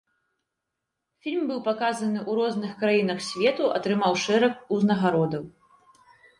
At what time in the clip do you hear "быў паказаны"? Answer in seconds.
1.49-2.19